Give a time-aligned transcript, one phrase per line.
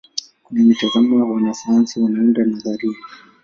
[0.43, 2.97] Kutoka mitazamo wanasayansi wanaunda nadharia.